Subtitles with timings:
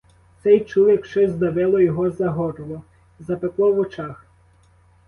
[0.43, 2.81] Цей чув, як щось здавило його за горло,
[3.19, 4.25] запекло в очах.